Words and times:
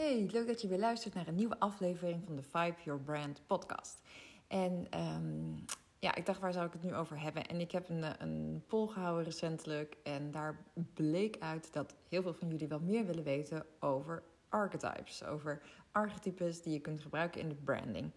Hey, 0.00 0.28
leuk 0.32 0.46
dat 0.46 0.60
je 0.60 0.68
weer 0.68 0.78
luistert 0.78 1.14
naar 1.14 1.28
een 1.28 1.34
nieuwe 1.34 1.58
aflevering 1.58 2.22
van 2.24 2.36
de 2.36 2.42
Vibe 2.42 2.76
Your 2.84 3.00
Brand 3.00 3.42
podcast. 3.46 4.00
En 4.48 4.86
um, 5.00 5.64
ja, 5.98 6.14
ik 6.14 6.26
dacht, 6.26 6.40
waar 6.40 6.52
zou 6.52 6.66
ik 6.66 6.72
het 6.72 6.82
nu 6.82 6.94
over 6.94 7.20
hebben? 7.20 7.46
En 7.46 7.60
ik 7.60 7.70
heb 7.70 7.88
een, 7.88 8.22
een 8.22 8.64
poll 8.66 8.88
gehouden 8.88 9.24
recentelijk. 9.24 9.96
En 10.02 10.30
daar 10.30 10.64
bleek 10.94 11.36
uit 11.38 11.72
dat 11.72 11.94
heel 12.08 12.22
veel 12.22 12.34
van 12.34 12.48
jullie 12.48 12.68
wel 12.68 12.80
meer 12.80 13.06
willen 13.06 13.24
weten 13.24 13.66
over 13.80 14.22
archetypes. 14.48 15.24
Over 15.24 15.62
archetypes 15.92 16.62
die 16.62 16.72
je 16.72 16.80
kunt 16.80 17.00
gebruiken 17.00 17.40
in 17.40 17.48
de 17.48 17.54
branding. 17.54 18.10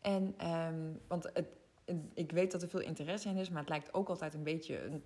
En, 0.00 0.48
um, 0.50 1.00
want 1.08 1.30
het, 1.32 1.48
ik 2.14 2.32
weet 2.32 2.52
dat 2.52 2.62
er 2.62 2.68
veel 2.68 2.80
interesse 2.80 3.28
in 3.28 3.36
is, 3.36 3.48
maar 3.48 3.60
het 3.60 3.70
lijkt 3.70 3.94
ook 3.94 4.08
altijd 4.08 4.34
een 4.34 4.42
beetje 4.42 4.84
een 4.84 5.02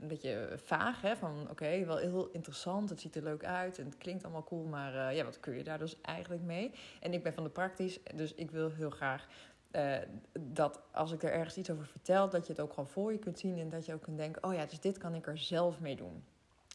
een 0.00 0.08
beetje 0.08 0.58
vaag. 0.64 1.00
Hè? 1.00 1.16
Van 1.16 1.46
oké, 1.50 1.84
wel 1.84 1.96
heel 1.96 2.28
interessant, 2.32 2.90
het 2.90 3.00
ziet 3.00 3.16
er 3.16 3.22
leuk 3.22 3.44
uit 3.44 3.78
en 3.78 3.84
het 3.84 3.98
klinkt 3.98 4.24
allemaal 4.24 4.44
cool, 4.44 4.64
maar 4.64 4.94
uh, 4.94 5.16
ja, 5.16 5.24
wat 5.24 5.40
kun 5.40 5.54
je 5.54 5.64
daar 5.64 5.78
dus 5.78 6.00
eigenlijk 6.00 6.42
mee? 6.42 6.72
En 7.00 7.12
ik 7.12 7.22
ben 7.22 7.34
van 7.34 7.44
de 7.44 7.50
praktisch, 7.50 7.98
dus 8.14 8.34
ik 8.34 8.50
wil 8.50 8.70
heel 8.70 8.90
graag 8.90 9.26
uh, 9.72 9.96
dat 10.40 10.80
als 10.92 11.12
ik 11.12 11.22
er 11.22 11.32
ergens 11.32 11.56
iets 11.56 11.70
over 11.70 11.86
vertel, 11.86 12.28
dat 12.28 12.46
je 12.46 12.52
het 12.52 12.62
ook 12.62 12.70
gewoon 12.70 12.88
voor 12.88 13.12
je 13.12 13.18
kunt 13.18 13.38
zien 13.38 13.58
en 13.58 13.68
dat 13.68 13.86
je 13.86 13.94
ook 13.94 14.02
kunt 14.02 14.16
denken: 14.16 14.44
oh 14.44 14.54
ja, 14.54 14.66
dus 14.66 14.80
dit 14.80 14.98
kan 14.98 15.14
ik 15.14 15.26
er 15.26 15.38
zelf 15.38 15.80
mee 15.80 15.96
doen. 15.96 16.24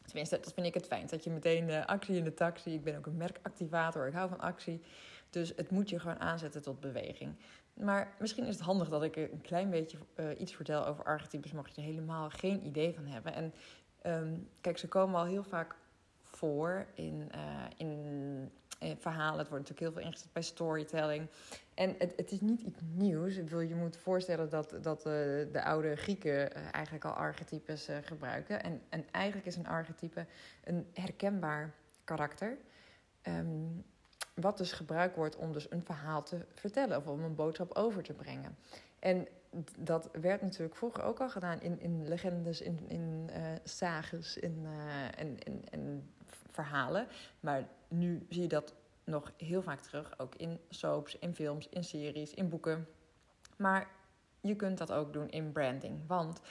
Tenminste, 0.06 0.40
dat 0.42 0.54
vind 0.54 0.68
ik 0.68 0.74
het 0.74 0.86
fijn. 0.86 1.08
Dat 1.08 1.24
je 1.24 1.30
meteen 1.30 1.70
uh, 1.70 1.86
actie 1.86 2.16
in 2.16 2.24
de 2.24 2.34
taxi. 2.34 2.74
Ik 2.74 2.84
ben 2.84 2.98
ook 2.98 3.06
een 3.06 3.18
merkactivator. 3.18 4.08
Ik 4.08 4.14
hou 4.14 4.30
van 4.30 4.40
actie. 4.40 4.82
Dus 5.30 5.54
het 5.56 5.70
moet 5.70 5.90
je 5.90 6.00
gewoon 6.00 6.20
aanzetten 6.20 6.62
tot 6.62 6.80
beweging. 6.80 7.36
Maar 7.74 8.16
misschien 8.20 8.46
is 8.46 8.56
het 8.56 8.64
handig 8.64 8.90
dat 8.90 9.04
ik 9.04 9.16
een 9.16 9.42
klein 9.42 9.70
beetje 9.70 9.98
uh, 10.16 10.40
iets 10.40 10.56
vertel 10.56 10.86
over 10.86 11.04
archetypes, 11.04 11.52
mocht 11.52 11.76
je 11.76 11.82
er 11.82 11.88
helemaal 11.88 12.30
geen 12.30 12.66
idee 12.66 12.94
van 12.94 13.06
hebben. 13.06 13.34
En 13.34 13.54
um, 14.06 14.50
kijk, 14.62 14.78
ze 14.78 14.88
komen 14.88 15.20
al 15.20 15.26
heel 15.26 15.44
vaak 15.44 15.76
voor 16.22 16.86
in, 16.94 17.32
uh, 17.36 17.66
in, 17.78 18.52
in, 18.80 18.98
verhalen. 18.98 19.40
Het 19.40 19.50
wordt 19.50 19.70
natuurlijk 19.70 19.80
heel 19.80 19.92
veel 19.92 20.12
ingezet 20.12 20.34
bij 20.34 20.42
storytelling. 20.42 21.28
En 21.74 21.96
het, 21.98 22.14
het 22.16 22.32
is 22.32 22.42
niet 22.42 22.62
iets 22.62 22.80
nieuws. 22.94 23.36
Ik 23.36 23.50
wil, 23.50 23.60
je 23.60 23.76
moet 23.76 23.98
voorstellen 23.98 24.50
dat, 24.50 24.76
dat 24.82 25.02
de 25.04 25.62
oude 25.64 25.96
Grieken 25.96 26.54
eigenlijk 26.74 27.06
al 27.06 27.12
archetypes 27.12 27.90
gebruiken. 28.02 28.64
En, 28.64 28.82
en 28.90 29.06
eigenlijk 29.12 29.46
is 29.48 29.56
een 29.56 29.68
archetype 29.68 30.26
een 30.64 30.88
herkenbaar 30.94 31.74
karakter. 32.04 32.58
Um, 33.24 33.86
wat 34.34 34.58
dus 34.58 34.72
gebruikt 34.72 35.16
wordt 35.16 35.36
om 35.36 35.52
dus 35.52 35.72
een 35.72 35.84
verhaal 35.84 36.24
te 36.24 36.46
vertellen 36.54 36.98
of 36.98 37.08
om 37.08 37.24
een 37.24 37.36
boodschap 37.36 37.74
over 37.74 38.04
te 38.04 38.14
brengen. 38.14 38.58
En 39.00 39.28
dat 39.78 40.10
werd 40.22 40.42
natuurlijk 40.42 40.76
vroeger 40.76 41.04
ook 41.04 41.20
al 41.20 41.30
gedaan 41.30 41.62
in, 41.62 41.80
in 41.80 42.08
legendes, 42.08 42.62
in, 42.62 42.80
in 42.88 43.30
uh, 43.30 43.36
sages, 43.64 44.38
in, 44.38 44.66
uh, 44.66 45.40
en, 45.72 46.12
verhalen. 46.52 47.08
Maar 47.40 47.68
nu 47.88 48.26
zie 48.30 48.42
je 48.42 48.48
dat 48.48 48.74
nog 49.04 49.32
heel 49.38 49.62
vaak 49.62 49.80
terug, 49.80 50.20
ook 50.20 50.36
in 50.36 50.60
soaps, 50.70 51.18
in 51.20 51.36
films, 51.36 51.70
in 51.70 51.84
series, 51.84 52.34
in 52.34 52.50
boeken. 52.50 52.88
Maar 53.58 53.88
je 54.42 54.56
kunt 54.56 54.78
dat 54.78 54.92
ook 54.92 55.14
doen 55.14 55.30
in 55.30 55.52
branding. 55.52 56.00
Want 56.08 56.42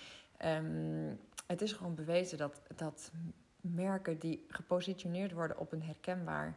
um, 0.45 1.21
het 1.47 1.63
is 1.63 1.73
gewoon 1.73 1.95
bewezen 1.95 2.39
dat, 2.39 2.61
dat 2.77 3.11
merken 3.61 4.19
die 4.19 4.45
gepositioneerd 4.49 5.33
worden 5.33 5.59
op 5.59 5.73
een 5.73 5.83
herkenbaar 5.83 6.57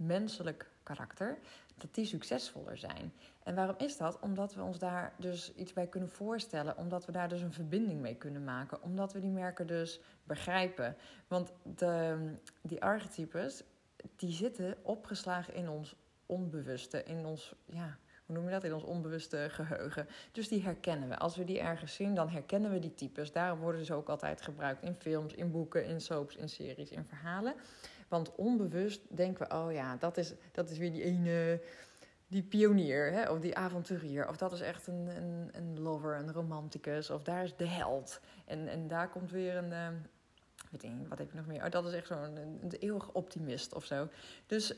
menselijk 0.00 0.70
karakter, 0.82 1.38
dat 1.74 1.94
die 1.94 2.04
succesvoller 2.04 2.76
zijn. 2.76 3.12
En 3.42 3.54
waarom 3.54 3.74
is 3.78 3.96
dat? 3.96 4.18
Omdat 4.20 4.54
we 4.54 4.62
ons 4.62 4.78
daar 4.78 5.12
dus 5.18 5.54
iets 5.54 5.72
bij 5.72 5.86
kunnen 5.86 6.08
voorstellen, 6.08 6.76
omdat 6.76 7.06
we 7.06 7.12
daar 7.12 7.28
dus 7.28 7.40
een 7.40 7.52
verbinding 7.52 8.00
mee 8.00 8.14
kunnen 8.16 8.44
maken, 8.44 8.82
omdat 8.82 9.12
we 9.12 9.20
die 9.20 9.30
merken 9.30 9.66
dus 9.66 10.00
begrijpen. 10.24 10.96
Want 11.28 11.52
die 12.62 12.82
archetypes, 12.82 13.62
die 14.16 14.32
zitten 14.32 14.76
opgeslagen 14.82 15.54
in 15.54 15.68
ons 15.68 15.96
onbewuste, 16.26 17.02
in 17.02 17.26
ons, 17.26 17.54
ja, 17.64 17.98
hoe 18.26 18.36
noem 18.36 18.44
je 18.44 18.50
dat, 18.50 18.64
in 18.64 18.74
ons 18.74 18.84
onbewuste 18.84 19.46
geheugen. 19.50 20.06
Dus 20.32 20.48
die 20.48 20.62
herkennen 20.62 21.08
we. 21.08 21.18
Als 21.18 21.36
we 21.36 21.44
die 21.44 21.60
ergens 21.60 21.94
zien, 21.94 22.14
dan 22.14 22.28
herkennen 22.28 22.70
we 22.70 22.78
die 22.78 22.94
types. 22.94 23.32
Daarom 23.32 23.58
worden 23.58 23.84
ze 23.84 23.94
ook 23.94 24.08
altijd 24.08 24.42
gebruikt 24.42 24.82
in 24.82 24.94
films, 24.94 25.34
in 25.34 25.50
boeken, 25.50 25.84
in 25.84 26.00
soaps, 26.00 26.36
in 26.36 26.48
series, 26.48 26.90
in 26.90 27.04
verhalen. 27.04 27.54
Want 28.10 28.34
onbewust 28.34 29.00
denken 29.08 29.48
we, 29.48 29.54
oh 29.54 29.72
ja, 29.72 29.96
dat 29.96 30.16
is, 30.16 30.34
dat 30.52 30.70
is 30.70 30.78
weer 30.78 30.92
die 30.92 31.02
ene, 31.02 31.60
die 32.26 32.42
pionier, 32.42 33.12
hè? 33.12 33.30
of 33.30 33.40
die 33.40 33.56
avonturier. 33.56 34.28
Of 34.28 34.36
dat 34.36 34.52
is 34.52 34.60
echt 34.60 34.86
een, 34.86 35.08
een, 35.16 35.48
een 35.52 35.80
lover, 35.80 36.16
een 36.16 36.32
romanticus. 36.32 37.10
Of 37.10 37.22
daar 37.22 37.44
is 37.44 37.56
de 37.56 37.66
held. 37.66 38.20
En, 38.44 38.68
en 38.68 38.88
daar 38.88 39.08
komt 39.08 39.30
weer 39.30 39.56
een... 39.56 39.70
Uh, 39.70 39.88
weet 40.70 41.08
wat 41.08 41.18
heb 41.18 41.30
je 41.30 41.36
nog 41.36 41.46
meer? 41.46 41.64
Oh, 41.64 41.70
dat 41.70 41.86
is 41.86 41.92
echt 41.92 42.06
zo'n 42.06 42.36
een 42.36 42.70
eeuwige 42.78 43.12
optimist 43.12 43.74
of 43.74 43.84
zo. 43.84 44.08
Dus 44.46 44.74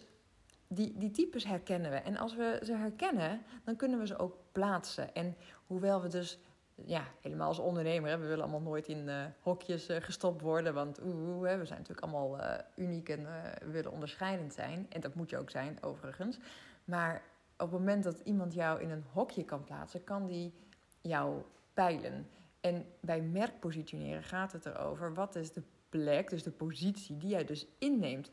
die, 0.68 0.98
die 0.98 1.10
types 1.10 1.44
herkennen 1.44 1.90
we. 1.90 1.96
En 1.96 2.16
als 2.16 2.36
we 2.36 2.60
ze 2.64 2.74
herkennen, 2.74 3.42
dan 3.64 3.76
kunnen 3.76 3.98
we 3.98 4.06
ze 4.06 4.18
ook 4.18 4.36
plaatsen. 4.52 5.14
En 5.14 5.36
hoewel 5.66 6.02
we 6.02 6.08
dus 6.08 6.38
ja, 6.86 7.04
helemaal 7.20 7.48
als 7.48 7.58
ondernemer, 7.58 8.10
hè, 8.10 8.18
we 8.18 8.26
willen 8.26 8.42
allemaal 8.42 8.60
nooit 8.60 8.88
in 8.88 9.08
uh, 9.08 9.24
hokjes 9.40 9.90
uh, 9.90 9.96
gestopt 10.00 10.40
worden. 10.40 10.74
Want 10.74 10.98
we 10.98 11.42
zijn 11.46 11.78
natuurlijk 11.78 12.00
allemaal 12.00 12.38
uh, 12.40 12.54
uniek 12.76 13.08
en 13.08 13.26
we 13.60 13.70
willen 13.70 13.92
onderscheidend 13.92 14.54
zijn. 14.54 14.86
En 14.88 15.00
dat 15.00 15.14
moet 15.14 15.30
je 15.30 15.38
ook 15.38 15.50
zijn, 15.50 15.82
overigens. 15.82 16.38
Maar 16.84 17.22
op 17.56 17.70
het 17.70 17.78
moment 17.78 18.04
dat 18.04 18.20
iemand 18.24 18.54
jou 18.54 18.80
in 18.80 18.90
een 18.90 19.04
hokje 19.12 19.44
kan 19.44 19.64
plaatsen, 19.64 20.04
kan 20.04 20.26
die 20.26 20.52
jou 21.00 21.42
peilen. 21.74 22.28
En 22.60 22.86
bij 23.00 23.20
merkpositioneren 23.20 24.22
gaat 24.22 24.52
het 24.52 24.66
erover, 24.66 25.14
wat 25.14 25.36
is 25.36 25.52
de 25.52 25.62
plek, 25.88 26.30
dus 26.30 26.42
de 26.42 26.50
positie 26.50 27.16
die 27.16 27.28
jij 27.28 27.44
dus 27.44 27.66
inneemt 27.78 28.30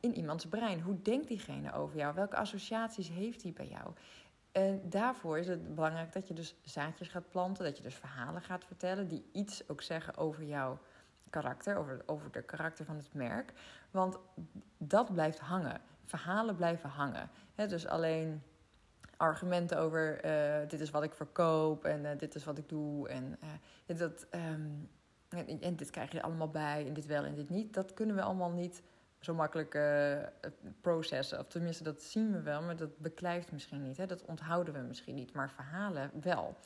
in 0.00 0.14
iemands 0.14 0.46
brein. 0.46 0.80
Hoe 0.80 1.02
denkt 1.02 1.28
diegene 1.28 1.72
over 1.72 1.96
jou? 1.96 2.14
Welke 2.14 2.36
associaties 2.36 3.08
heeft 3.08 3.42
hij 3.42 3.52
bij 3.52 3.68
jou? 3.68 3.90
En 4.58 4.80
daarvoor 4.84 5.38
is 5.38 5.46
het 5.46 5.74
belangrijk 5.74 6.12
dat 6.12 6.28
je 6.28 6.34
dus 6.34 6.54
zaadjes 6.62 7.08
gaat 7.08 7.30
planten, 7.30 7.64
dat 7.64 7.76
je 7.76 7.82
dus 7.82 7.94
verhalen 7.94 8.42
gaat 8.42 8.64
vertellen 8.64 9.08
die 9.08 9.24
iets 9.32 9.68
ook 9.68 9.82
zeggen 9.82 10.16
over 10.16 10.44
jouw 10.44 10.78
karakter, 11.30 11.76
over, 11.76 12.02
over 12.06 12.32
de 12.32 12.42
karakter 12.42 12.84
van 12.84 12.96
het 12.96 13.14
merk. 13.14 13.52
Want 13.90 14.18
dat 14.78 15.12
blijft 15.12 15.38
hangen. 15.38 15.80
Verhalen 16.04 16.56
blijven 16.56 16.90
hangen. 16.90 17.30
dus 17.54 17.86
alleen 17.86 18.42
argumenten 19.16 19.78
over 19.78 20.24
uh, 20.24 20.68
dit 20.68 20.80
is 20.80 20.90
wat 20.90 21.02
ik 21.02 21.14
verkoop 21.14 21.84
en 21.84 22.04
uh, 22.04 22.10
dit 22.18 22.34
is 22.34 22.44
wat 22.44 22.58
ik 22.58 22.68
doe 22.68 23.08
en 23.08 23.38
uh, 23.86 23.98
dat, 23.98 24.26
en, 24.30 25.60
en, 25.60 25.76
dit 25.76 25.90
krijg 25.90 26.12
je 26.12 26.22
allemaal 26.22 26.50
bij 26.50 26.86
en 26.86 26.92
dit 26.92 27.06
wel 27.06 27.24
en 27.24 27.34
dit 27.34 27.50
niet. 27.50 27.74
Dat 27.74 27.94
kunnen 27.94 28.16
we 28.16 28.22
allemaal 28.22 28.50
niet 28.50 28.82
zo 29.18 29.34
makkelijk 29.34 29.74
uh, 29.74 30.18
processen. 30.80 31.38
Of 31.38 31.46
tenminste, 31.46 31.82
dat 31.82 32.02
zien 32.02 32.32
we 32.32 32.40
wel, 32.40 32.62
maar 32.62 32.76
dat 32.76 32.98
beklijft 32.98 33.52
misschien 33.52 33.82
niet. 33.82 33.96
Hè? 33.96 34.06
Dat 34.06 34.24
onthouden 34.24 34.74
we 34.74 34.80
misschien 34.80 35.14
niet, 35.14 35.32
maar 35.32 35.50
verhalen 35.50 36.10
wel. 36.20 36.56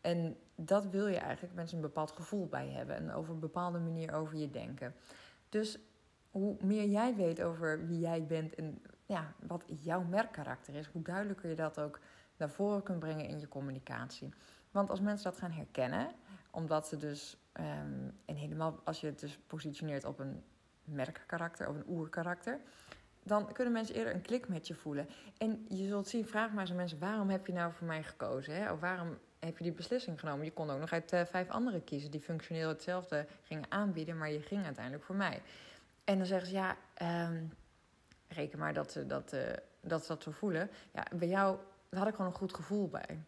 En 0.00 0.36
dat 0.54 0.86
wil 0.86 1.06
je 1.06 1.18
eigenlijk 1.18 1.54
mensen 1.54 1.76
een 1.76 1.82
bepaald 1.82 2.10
gevoel 2.10 2.46
bij 2.46 2.68
hebben 2.68 2.96
en 2.96 3.12
over 3.12 3.34
een 3.34 3.40
bepaalde 3.40 3.78
manier 3.78 4.14
over 4.14 4.36
je 4.36 4.50
denken. 4.50 4.94
Dus 5.48 5.78
hoe 6.30 6.56
meer 6.60 6.88
jij 6.88 7.14
weet 7.14 7.42
over 7.42 7.86
wie 7.86 7.98
jij 7.98 8.26
bent 8.26 8.54
en 8.54 8.82
ja, 9.06 9.32
wat 9.46 9.64
jouw 9.66 10.02
merkkarakter 10.02 10.74
is, 10.74 10.86
hoe 10.86 11.02
duidelijker 11.02 11.48
je 11.48 11.56
dat 11.56 11.80
ook 11.80 12.00
naar 12.36 12.50
voren 12.50 12.82
kunt 12.82 12.98
brengen 12.98 13.26
in 13.26 13.40
je 13.40 13.48
communicatie. 13.48 14.32
Want 14.70 14.90
als 14.90 15.00
mensen 15.00 15.30
dat 15.30 15.40
gaan 15.40 15.50
herkennen, 15.50 16.08
omdat 16.50 16.88
ze 16.88 16.96
dus, 16.96 17.36
um, 17.52 18.12
en 18.24 18.34
helemaal 18.34 18.80
als 18.84 19.00
je 19.00 19.06
het 19.06 19.20
dus 19.20 19.38
positioneert 19.46 20.04
op 20.04 20.18
een 20.18 20.42
merkkarakter 20.86 21.68
of 21.68 21.74
een 21.74 21.88
oerkarakter, 21.88 22.60
dan 23.22 23.52
kunnen 23.52 23.72
mensen 23.72 23.94
eerder 23.94 24.14
een 24.14 24.22
klik 24.22 24.48
met 24.48 24.66
je 24.66 24.74
voelen. 24.74 25.08
En 25.38 25.66
je 25.68 25.86
zult 25.86 26.08
zien, 26.08 26.26
vraag 26.26 26.50
maar 26.50 26.60
eens 26.60 26.70
aan 26.70 26.76
mensen: 26.76 26.98
waarom 26.98 27.28
heb 27.28 27.46
je 27.46 27.52
nou 27.52 27.72
voor 27.72 27.86
mij 27.86 28.02
gekozen? 28.02 28.54
Hè? 28.54 28.72
Of 28.72 28.80
waarom 28.80 29.18
heb 29.38 29.58
je 29.58 29.64
die 29.64 29.72
beslissing 29.72 30.20
genomen? 30.20 30.44
Je 30.44 30.52
kon 30.52 30.70
ook 30.70 30.80
nog 30.80 30.92
uit 30.92 31.12
uh, 31.12 31.24
vijf 31.24 31.48
andere 31.48 31.80
kiezen 31.80 32.10
die 32.10 32.20
functioneel 32.20 32.68
hetzelfde 32.68 33.26
gingen 33.42 33.70
aanbieden, 33.70 34.18
maar 34.18 34.30
je 34.30 34.40
ging 34.40 34.64
uiteindelijk 34.64 35.04
voor 35.04 35.14
mij. 35.14 35.42
En 36.04 36.16
dan 36.16 36.26
zeggen 36.26 36.48
ze: 36.48 36.54
ja, 36.54 36.76
um, 37.28 37.52
reken 38.28 38.58
maar 38.58 38.74
dat 38.74 38.92
ze 38.92 39.06
dat, 39.06 39.32
uh, 39.32 39.40
dat, 39.80 40.06
dat 40.06 40.22
zo 40.22 40.30
voelen. 40.30 40.70
Ja, 40.92 41.06
bij 41.14 41.28
jou 41.28 41.58
had 41.90 42.08
ik 42.08 42.14
gewoon 42.14 42.30
een 42.30 42.36
goed 42.36 42.54
gevoel 42.54 42.88
bij. 42.88 43.24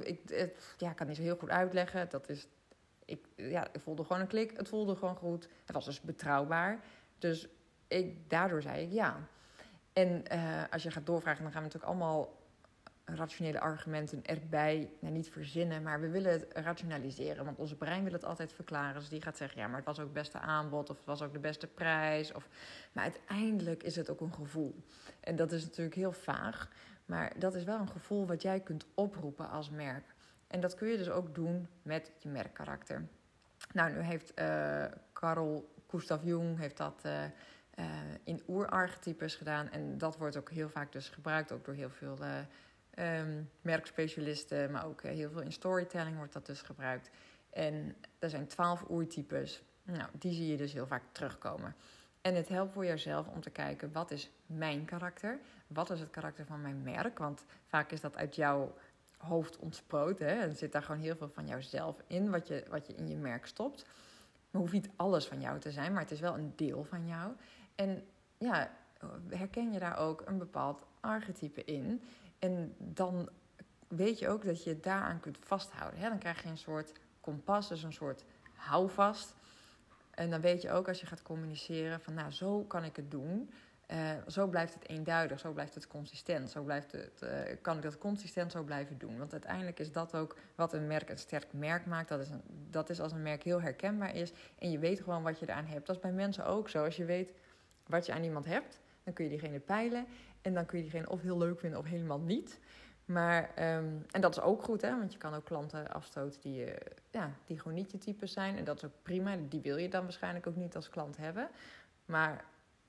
ik, 0.00 0.20
het, 0.26 0.74
ja, 0.78 0.90
ik 0.90 0.96
kan 0.96 1.06
niet 1.06 1.16
zo 1.16 1.22
heel 1.22 1.36
goed 1.36 1.50
uitleggen. 1.50 2.06
Dat 2.10 2.28
is 2.28 2.48
ik, 3.06 3.26
ja, 3.36 3.66
ik 3.72 3.80
voelde 3.80 4.04
gewoon 4.04 4.22
een 4.22 4.28
klik. 4.28 4.56
Het 4.56 4.68
voelde 4.68 4.96
gewoon 4.96 5.16
goed. 5.16 5.48
Het 5.64 5.74
was 5.74 5.84
dus 5.84 6.00
betrouwbaar. 6.00 6.80
Dus 7.18 7.48
ik, 7.88 8.30
daardoor 8.30 8.62
zei 8.62 8.82
ik 8.82 8.92
ja. 8.92 9.28
En 9.92 10.22
uh, 10.32 10.62
als 10.70 10.82
je 10.82 10.90
gaat 10.90 11.06
doorvragen, 11.06 11.42
dan 11.42 11.52
gaan 11.52 11.62
we 11.62 11.66
natuurlijk 11.66 11.92
allemaal 11.92 12.44
rationele 13.04 13.60
argumenten 13.60 14.24
erbij. 14.24 14.90
Nou, 15.00 15.14
niet 15.14 15.30
verzinnen, 15.30 15.82
maar 15.82 16.00
we 16.00 16.08
willen 16.08 16.32
het 16.32 16.46
rationaliseren. 16.52 17.44
Want 17.44 17.58
onze 17.58 17.76
brein 17.76 18.04
wil 18.04 18.12
het 18.12 18.24
altijd 18.24 18.52
verklaren. 18.52 19.00
Dus 19.00 19.08
die 19.08 19.22
gaat 19.22 19.36
zeggen, 19.36 19.60
ja, 19.60 19.66
maar 19.66 19.76
het 19.76 19.86
was 19.86 19.98
ook 19.98 20.04
het 20.04 20.12
beste 20.12 20.38
aanbod. 20.38 20.90
Of 20.90 20.96
het 20.96 21.06
was 21.06 21.22
ook 21.22 21.32
de 21.32 21.38
beste 21.38 21.66
prijs. 21.66 22.32
Of... 22.32 22.48
Maar 22.92 23.04
uiteindelijk 23.04 23.82
is 23.82 23.96
het 23.96 24.10
ook 24.10 24.20
een 24.20 24.34
gevoel. 24.34 24.74
En 25.20 25.36
dat 25.36 25.52
is 25.52 25.64
natuurlijk 25.64 25.96
heel 25.96 26.12
vaag. 26.12 26.70
Maar 27.04 27.32
dat 27.38 27.54
is 27.54 27.64
wel 27.64 27.78
een 27.78 27.88
gevoel 27.88 28.26
wat 28.26 28.42
jij 28.42 28.60
kunt 28.60 28.86
oproepen 28.94 29.50
als 29.50 29.70
merk. 29.70 30.14
En 30.46 30.60
dat 30.60 30.74
kun 30.74 30.88
je 30.88 30.96
dus 30.96 31.10
ook 31.10 31.34
doen 31.34 31.68
met 31.82 32.12
je 32.18 32.28
merkkarakter. 32.28 33.08
Nou, 33.72 33.92
nu 33.92 34.00
heeft 34.00 34.40
uh, 34.40 34.84
Carl 35.12 35.74
Gustav 35.88 36.24
Jung 36.24 36.58
heeft 36.58 36.76
dat 36.76 37.02
uh, 37.06 37.24
in 38.24 38.42
oerarchetypes 38.48 39.34
gedaan. 39.34 39.70
En 39.70 39.98
dat 39.98 40.16
wordt 40.16 40.36
ook 40.36 40.50
heel 40.50 40.68
vaak 40.68 40.92
dus 40.92 41.08
gebruikt, 41.08 41.52
ook 41.52 41.64
door 41.64 41.74
heel 41.74 41.90
veel 41.90 42.18
uh, 42.98 43.22
merkspecialisten, 43.60 44.70
maar 44.70 44.86
ook 44.86 45.02
heel 45.02 45.30
veel 45.30 45.40
in 45.40 45.52
storytelling 45.52 46.16
wordt 46.16 46.32
dat 46.32 46.46
dus 46.46 46.62
gebruikt. 46.62 47.10
En 47.50 47.96
er 48.18 48.30
zijn 48.30 48.46
twaalf 48.46 48.84
oertypes. 48.90 49.62
Nou, 49.82 50.08
die 50.12 50.34
zie 50.34 50.46
je 50.46 50.56
dus 50.56 50.72
heel 50.72 50.86
vaak 50.86 51.02
terugkomen. 51.12 51.74
En 52.20 52.34
het 52.34 52.48
helpt 52.48 52.72
voor 52.72 52.86
jezelf 52.86 53.28
om 53.28 53.40
te 53.40 53.50
kijken, 53.50 53.92
wat 53.92 54.10
is 54.10 54.30
mijn 54.46 54.84
karakter? 54.84 55.38
Wat 55.66 55.90
is 55.90 56.00
het 56.00 56.10
karakter 56.10 56.46
van 56.46 56.60
mijn 56.60 56.82
merk? 56.82 57.18
Want 57.18 57.44
vaak 57.66 57.90
is 57.90 58.00
dat 58.00 58.16
uit 58.16 58.34
jouw 58.34 58.74
hoofd 59.26 59.56
ontsproten. 59.56 60.26
Hè? 60.26 60.34
En 60.34 60.56
zit 60.56 60.72
daar 60.72 60.82
gewoon 60.82 61.00
heel 61.00 61.16
veel 61.16 61.28
van 61.28 61.46
jouzelf 61.46 62.02
in, 62.06 62.30
wat 62.30 62.48
je, 62.48 62.64
wat 62.70 62.86
je 62.86 62.94
in 62.94 63.08
je 63.08 63.16
merk 63.16 63.46
stopt. 63.46 63.86
Maar 64.50 64.60
hoeft 64.60 64.72
niet 64.72 64.90
alles 64.96 65.26
van 65.26 65.40
jou 65.40 65.58
te 65.58 65.70
zijn, 65.70 65.92
maar 65.92 66.02
het 66.02 66.10
is 66.10 66.20
wel 66.20 66.34
een 66.34 66.52
deel 66.56 66.84
van 66.84 67.06
jou. 67.06 67.32
En 67.74 68.04
ja, 68.38 68.70
herken 69.28 69.72
je 69.72 69.78
daar 69.78 69.98
ook 69.98 70.22
een 70.26 70.38
bepaald 70.38 70.82
archetype 71.00 71.64
in. 71.64 72.02
En 72.38 72.74
dan 72.78 73.28
weet 73.88 74.18
je 74.18 74.28
ook 74.28 74.44
dat 74.44 74.64
je 74.64 74.80
daaraan 74.80 75.20
kunt 75.20 75.38
vasthouden. 75.40 76.00
Hè? 76.00 76.08
Dan 76.08 76.18
krijg 76.18 76.42
je 76.42 76.48
een 76.48 76.58
soort 76.58 76.92
kompas, 77.20 77.68
dus 77.68 77.82
een 77.82 77.92
soort 77.92 78.24
houvast. 78.54 79.34
En 80.10 80.30
dan 80.30 80.40
weet 80.40 80.62
je 80.62 80.70
ook 80.70 80.88
als 80.88 81.00
je 81.00 81.06
gaat 81.06 81.22
communiceren 81.22 82.00
van 82.00 82.14
nou, 82.14 82.30
zo 82.30 82.64
kan 82.64 82.84
ik 82.84 82.96
het 82.96 83.10
doen. 83.10 83.50
Uh, 83.92 84.10
zo 84.26 84.46
blijft 84.46 84.74
het 84.74 84.88
eenduidig, 84.88 85.38
zo 85.38 85.52
blijft 85.52 85.74
het 85.74 85.86
consistent. 85.86 86.50
Zo 86.50 86.62
blijft 86.62 86.92
het, 86.92 87.20
uh, 87.22 87.30
kan 87.62 87.76
ik 87.76 87.82
dat 87.82 87.98
consistent 87.98 88.52
zo 88.52 88.62
blijven 88.62 88.98
doen. 88.98 89.18
Want 89.18 89.32
uiteindelijk 89.32 89.78
is 89.78 89.92
dat 89.92 90.14
ook 90.14 90.36
wat 90.54 90.72
een 90.72 90.86
merk 90.86 91.10
een 91.10 91.18
sterk 91.18 91.52
merk 91.52 91.86
maakt. 91.86 92.08
Dat 92.08 92.20
is, 92.20 92.28
dat 92.70 92.90
is 92.90 93.00
als 93.00 93.12
een 93.12 93.22
merk 93.22 93.42
heel 93.42 93.60
herkenbaar 93.60 94.14
is. 94.14 94.32
En 94.58 94.70
je 94.70 94.78
weet 94.78 95.00
gewoon 95.00 95.22
wat 95.22 95.38
je 95.38 95.48
eraan 95.48 95.66
hebt. 95.66 95.86
Dat 95.86 95.96
is 95.96 96.02
bij 96.02 96.12
mensen 96.12 96.46
ook 96.46 96.68
zo. 96.68 96.84
Als 96.84 96.96
je 96.96 97.04
weet 97.04 97.32
wat 97.86 98.06
je 98.06 98.12
aan 98.12 98.22
iemand 98.22 98.44
hebt, 98.44 98.80
dan 99.04 99.12
kun 99.12 99.24
je 99.24 99.30
diegene 99.30 99.58
peilen. 99.58 100.06
En 100.42 100.54
dan 100.54 100.66
kun 100.66 100.78
je 100.78 100.84
diegene 100.84 101.08
of 101.08 101.20
heel 101.20 101.38
leuk 101.38 101.60
vinden 101.60 101.78
of 101.78 101.86
helemaal 101.86 102.20
niet. 102.20 102.58
Maar, 103.04 103.42
um, 103.42 104.04
en 104.10 104.20
dat 104.20 104.36
is 104.36 104.42
ook 104.42 104.62
goed, 104.62 104.82
hè? 104.82 104.98
want 104.98 105.12
je 105.12 105.18
kan 105.18 105.34
ook 105.34 105.44
klanten 105.44 105.88
afstoten 105.88 106.40
die, 106.40 106.66
uh, 106.66 106.72
ja, 107.10 107.30
die 107.44 107.58
gewoon 107.58 107.74
niet 107.74 107.92
je 107.92 107.98
type 107.98 108.26
zijn. 108.26 108.56
En 108.56 108.64
dat 108.64 108.76
is 108.76 108.84
ook 108.84 109.02
prima. 109.02 109.36
Die 109.48 109.60
wil 109.60 109.76
je 109.76 109.88
dan 109.88 110.02
waarschijnlijk 110.02 110.46
ook 110.46 110.56
niet 110.56 110.76
als 110.76 110.88
klant 110.88 111.16
hebben. 111.16 111.48
Maar 112.04 112.44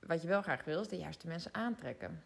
wat 0.08 0.22
je 0.22 0.28
wel 0.28 0.42
graag 0.42 0.64
wil, 0.64 0.82
is 0.82 0.88
de 0.88 0.98
juiste 0.98 1.28
mensen 1.28 1.54
aantrekken. 1.54 2.24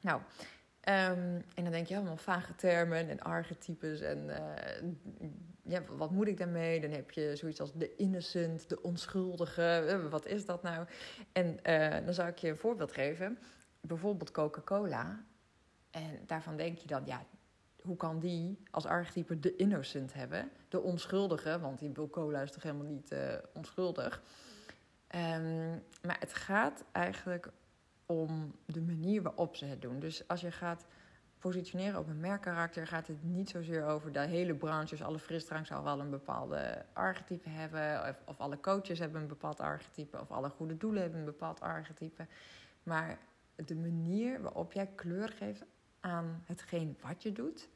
Nou, 0.00 0.20
um, 0.20 1.44
en 1.54 1.62
dan 1.62 1.70
denk 1.70 1.86
je 1.86 1.96
allemaal 1.96 2.16
vage 2.16 2.54
termen 2.54 3.08
en 3.08 3.20
archetypes. 3.20 4.00
En 4.00 4.28
uh, 4.28 5.30
ja, 5.62 5.82
wat 5.96 6.10
moet 6.10 6.28
ik 6.28 6.38
daarmee? 6.38 6.80
Dan 6.80 6.90
heb 6.90 7.10
je 7.10 7.36
zoiets 7.36 7.60
als 7.60 7.72
de 7.72 7.96
innocent, 7.96 8.68
de 8.68 8.82
onschuldige. 8.82 9.84
Uh, 9.86 10.10
wat 10.10 10.26
is 10.26 10.46
dat 10.46 10.62
nou? 10.62 10.86
En 11.32 11.58
dan 12.04 12.14
zou 12.14 12.28
ik 12.28 12.38
je 12.38 12.48
een 12.48 12.56
voorbeeld 12.56 12.92
geven. 12.92 13.38
Bijvoorbeeld 13.80 14.30
Coca-Cola 14.30 15.24
en 15.90 16.20
daarvan 16.26 16.56
denk 16.56 16.78
je 16.78 16.86
dan, 16.86 17.02
ja, 17.06 17.24
hoe 17.82 17.96
kan 17.96 18.18
die 18.18 18.58
als 18.70 18.86
archetype 18.86 19.40
de 19.40 19.56
innocent 19.56 20.12
hebben? 20.12 20.50
De 20.68 20.80
onschuldige, 20.80 21.60
want 21.60 21.78
die 21.78 22.10
Cola 22.10 22.40
is 22.42 22.52
toch 22.52 22.62
helemaal 22.62 22.86
niet 22.86 23.16
onschuldig. 23.54 24.22
Um, 25.14 25.82
maar 26.02 26.16
het 26.20 26.34
gaat 26.34 26.84
eigenlijk 26.92 27.50
om 28.06 28.54
de 28.64 28.80
manier 28.80 29.22
waarop 29.22 29.56
ze 29.56 29.64
het 29.64 29.82
doen. 29.82 30.00
Dus 30.00 30.28
als 30.28 30.40
je 30.40 30.50
gaat 30.50 30.86
positioneren 31.38 32.00
op 32.00 32.08
een 32.08 32.20
merkkarakter, 32.20 32.86
gaat 32.86 33.06
het 33.06 33.24
niet 33.24 33.50
zozeer 33.50 33.84
over 33.84 34.12
de 34.12 34.20
hele 34.20 34.54
branche. 34.54 34.88
Dus 34.88 35.02
alle 35.02 35.18
frisdrank 35.18 35.66
zal 35.66 35.82
wel 35.82 36.00
een 36.00 36.10
bepaalde 36.10 36.84
archetype 36.92 37.48
hebben. 37.48 38.08
Of, 38.08 38.22
of 38.24 38.40
alle 38.40 38.60
coaches 38.60 38.98
hebben 38.98 39.20
een 39.20 39.28
bepaald 39.28 39.60
archetype. 39.60 40.20
Of 40.20 40.30
alle 40.30 40.48
goede 40.48 40.76
doelen 40.76 41.02
hebben 41.02 41.18
een 41.18 41.26
bepaald 41.26 41.60
archetype. 41.60 42.26
Maar 42.82 43.18
de 43.54 43.74
manier 43.74 44.42
waarop 44.42 44.72
jij 44.72 44.86
kleur 44.86 45.28
geeft 45.28 45.64
aan 46.00 46.42
hetgeen 46.44 46.96
wat 47.00 47.22
je 47.22 47.32
doet, 47.32 47.68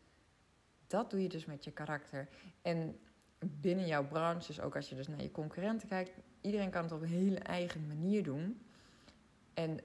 dat 0.87 1.11
doe 1.11 1.23
je 1.23 1.29
dus 1.29 1.44
met 1.44 1.65
je 1.65 1.71
karakter. 1.71 2.29
En 2.62 2.99
binnen 3.38 3.87
jouw 3.87 4.06
branche, 4.06 4.47
dus 4.47 4.61
ook 4.61 4.77
als 4.77 4.88
je 4.88 4.94
dus 4.94 5.09
naar 5.09 5.23
je 5.23 5.31
concurrenten 5.31 5.88
kijkt, 5.88 6.11
iedereen 6.40 6.70
kan 6.70 6.82
het 6.82 6.92
op 6.92 7.02
een 7.02 7.08
hele 7.08 7.38
eigen 7.38 7.87
manier 7.87 8.22
doen. 8.22 8.60
En, 9.54 9.81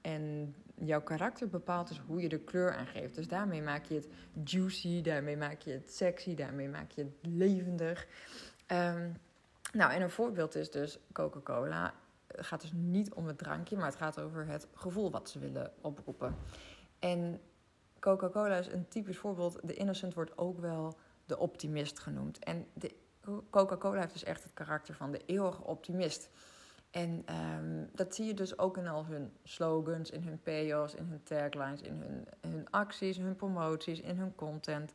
en 0.00 0.54
jouw 0.74 1.02
karakter 1.02 1.48
bepaalt 1.48 1.88
dus 1.88 2.00
hoe 2.06 2.20
je 2.20 2.28
de 2.28 2.38
kleur 2.38 2.74
aangeeft. 2.74 3.14
Dus 3.14 3.28
daarmee 3.28 3.62
maak 3.62 3.84
je 3.84 3.94
het 3.94 4.08
juicy, 4.44 5.02
daarmee 5.02 5.36
maak 5.36 5.60
je 5.60 5.70
het 5.70 5.92
sexy, 5.92 6.34
daarmee 6.34 6.68
maak 6.68 6.90
je 6.90 7.02
het 7.02 7.32
levendig. 7.32 8.06
Um, 8.66 9.16
nou, 9.72 9.92
en 9.92 10.02
een 10.02 10.10
voorbeeld 10.10 10.54
is 10.54 10.70
dus 10.70 10.98
Coca-Cola. 11.12 11.94
Het 12.26 12.46
gaat 12.46 12.60
dus 12.60 12.72
niet 12.74 13.12
om 13.14 13.26
het 13.26 13.38
drankje, 13.38 13.76
maar 13.76 13.86
het 13.86 13.96
gaat 13.96 14.20
over 14.20 14.46
het 14.46 14.66
gevoel 14.74 15.10
wat 15.10 15.30
ze 15.30 15.38
willen 15.38 15.72
oproepen. 15.80 16.36
En 16.98 17.40
Coca-Cola 18.00 18.56
is 18.56 18.72
een 18.72 18.88
typisch 18.88 19.18
voorbeeld. 19.18 19.58
De 19.62 19.74
innocent 19.74 20.14
wordt 20.14 20.38
ook 20.38 20.60
wel 20.60 20.96
de 21.26 21.38
optimist 21.38 21.98
genoemd. 21.98 22.38
En 22.38 22.66
Coca-Cola 23.50 24.00
heeft 24.00 24.12
dus 24.12 24.24
echt 24.24 24.42
het 24.42 24.54
karakter 24.54 24.94
van 24.94 25.12
de 25.12 25.24
eeuwige 25.26 25.64
optimist. 25.64 26.30
En 26.90 27.24
um, 27.58 27.90
dat 27.94 28.14
zie 28.14 28.26
je 28.26 28.34
dus 28.34 28.58
ook 28.58 28.76
in 28.76 28.88
al 28.88 29.06
hun 29.06 29.32
slogans, 29.44 30.10
in 30.10 30.22
hun 30.22 30.40
payoffs, 30.42 30.94
in 30.94 31.06
hun 31.06 31.22
taglines, 31.22 31.80
in 31.80 32.02
hun, 32.02 32.26
hun 32.52 32.70
acties, 32.70 33.16
hun 33.16 33.36
promoties, 33.36 34.00
in 34.00 34.18
hun 34.18 34.34
content, 34.34 34.94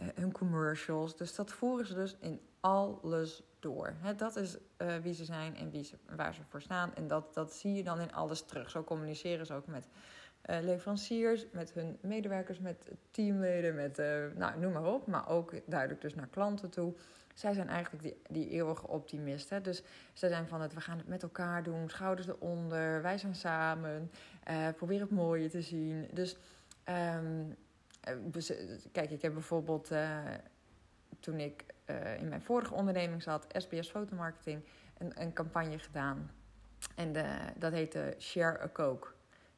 uh, 0.00 0.06
hun 0.14 0.32
commercials. 0.32 1.16
Dus 1.16 1.34
dat 1.34 1.52
voeren 1.52 1.86
ze 1.86 1.94
dus 1.94 2.16
in 2.20 2.40
alles 2.60 3.42
door. 3.58 3.94
Dat 4.16 4.36
is 4.36 4.56
uh, 4.78 4.96
wie 4.96 5.14
ze 5.14 5.24
zijn 5.24 5.56
en 5.56 5.70
wie 5.70 5.84
ze, 5.84 5.96
waar 6.16 6.34
ze 6.34 6.40
voor 6.48 6.62
staan. 6.62 6.94
En 6.94 7.08
dat, 7.08 7.34
dat 7.34 7.52
zie 7.52 7.74
je 7.74 7.82
dan 7.82 8.00
in 8.00 8.14
alles 8.14 8.42
terug. 8.42 8.70
Zo 8.70 8.84
communiceren 8.84 9.46
ze 9.46 9.54
ook 9.54 9.66
met 9.66 9.88
uh, 10.46 10.56
leveranciers, 10.60 11.46
met 11.52 11.72
hun 11.72 11.98
medewerkers, 12.00 12.58
met 12.58 12.90
teamleden, 13.10 13.74
met 13.74 13.98
uh, 13.98 14.24
nou, 14.34 14.58
noem 14.58 14.72
maar 14.72 14.86
op. 14.86 15.06
Maar 15.06 15.28
ook 15.28 15.52
duidelijk 15.66 16.00
dus 16.00 16.14
naar 16.14 16.28
klanten 16.28 16.70
toe. 16.70 16.94
Zij 17.34 17.54
zijn 17.54 17.68
eigenlijk 17.68 18.02
die, 18.02 18.16
die 18.28 18.48
eeuwige 18.50 18.88
optimisten. 18.88 19.62
Dus 19.62 19.82
ze 20.12 20.28
zijn 20.28 20.48
van 20.48 20.60
het, 20.60 20.74
we 20.74 20.80
gaan 20.80 20.98
het 20.98 21.08
met 21.08 21.22
elkaar 21.22 21.62
doen, 21.62 21.88
schouders 21.88 22.28
eronder, 22.28 23.02
wij 23.02 23.18
zijn 23.18 23.34
samen, 23.34 24.10
uh, 24.50 24.68
probeer 24.76 25.00
het 25.00 25.10
mooie 25.10 25.48
te 25.48 25.62
zien. 25.62 26.08
Dus 26.12 26.36
um, 26.88 27.56
kijk, 28.92 29.10
ik 29.10 29.22
heb 29.22 29.32
bijvoorbeeld 29.32 29.90
toen 31.20 31.38
ik 31.38 31.64
in 32.18 32.28
mijn 32.28 32.42
vorige 32.42 32.74
onderneming 32.74 33.22
zat, 33.22 33.46
SBS 33.48 33.90
Fotomarketing, 33.90 34.64
een, 34.98 35.12
een 35.20 35.32
campagne 35.32 35.78
gedaan. 35.78 36.30
En 36.94 37.12
de, 37.12 37.24
dat 37.56 37.72
heette 37.72 38.14
Share 38.18 38.62
a 38.62 38.68
Coke. 38.68 39.08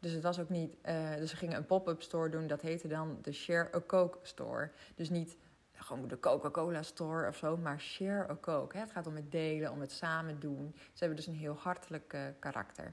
Dus 0.00 0.12
het 0.12 0.22
was 0.22 0.38
ook 0.40 0.48
niet. 0.48 0.76
Uh, 0.88 1.14
dus 1.16 1.30
ze 1.30 1.36
gingen 1.36 1.56
een 1.56 1.66
pop-up 1.66 2.02
store 2.02 2.28
doen. 2.28 2.46
Dat 2.46 2.60
heette 2.60 2.88
dan 2.88 3.18
de 3.22 3.32
Share 3.32 3.74
a 3.74 3.80
Coke 3.86 4.18
Store. 4.22 4.70
Dus 4.94 5.10
niet 5.10 5.36
gewoon 5.82 6.08
de 6.08 6.20
Coca-Cola 6.20 6.82
Store 6.82 7.28
of 7.28 7.36
zo, 7.36 7.56
maar 7.56 7.80
Share 7.80 8.30
a 8.30 8.36
Coke. 8.40 8.76
Hè? 8.76 8.82
Het 8.82 8.92
gaat 8.92 9.06
om 9.06 9.14
het 9.14 9.32
delen, 9.32 9.70
om 9.70 9.80
het 9.80 9.92
samen 9.92 10.40
doen. 10.40 10.74
Ze 10.74 10.98
hebben 10.98 11.16
dus 11.16 11.26
een 11.26 11.34
heel 11.34 11.56
hartelijk 11.58 12.12
uh, 12.12 12.20
karakter. 12.38 12.92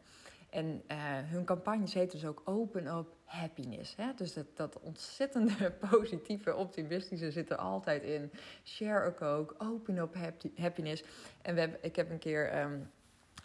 En 0.50 0.84
uh, 0.92 0.98
hun 1.24 1.46
campagnes 1.46 1.94
heten 1.94 2.20
dus 2.20 2.28
ook 2.28 2.42
Open 2.46 2.88
Up 2.88 3.08
Happiness. 3.24 3.96
Hè? 3.96 4.14
Dus 4.16 4.34
dat, 4.34 4.46
dat 4.54 4.80
ontzettende 4.80 5.72
positieve, 5.90 6.56
optimistische 6.56 7.32
zit 7.32 7.50
er 7.50 7.58
altijd 7.58 8.04
in. 8.04 8.32
Share 8.64 9.06
a 9.06 9.12
Coke, 9.12 9.56
Open 9.58 9.98
Up 9.98 10.16
Happiness. 10.56 11.04
En 11.42 11.54
we 11.54 11.60
hebben, 11.60 11.80
ik 11.82 11.96
heb 11.96 12.10
een 12.10 12.20
keer. 12.20 12.62
Um, 12.62 12.92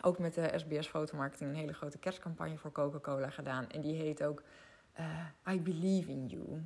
ook 0.02 0.18
met 0.18 0.35
de 0.35 0.52
SBS 0.56 0.87
Fotomarketing 0.87 1.50
een 1.50 1.56
hele 1.56 1.73
grote 1.73 1.99
kerstcampagne 1.99 2.59
voor 2.59 2.73
Coca-Cola 2.73 3.30
gedaan. 3.30 3.68
En 3.68 3.80
die 3.80 3.94
heet 3.94 4.23
ook 4.23 4.42
uh, 5.00 5.54
I 5.54 5.61
Believe 5.61 6.11
in 6.11 6.26
You. 6.26 6.62